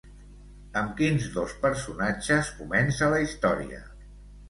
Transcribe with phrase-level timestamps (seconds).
[0.81, 3.87] Amb quins dos personatges comença la història?